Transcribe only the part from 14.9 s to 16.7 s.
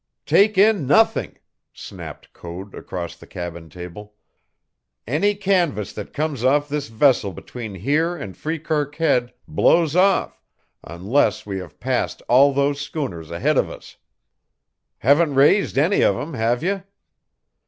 Haven't raised any of 'em, have